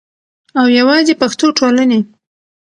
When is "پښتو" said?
1.21-1.45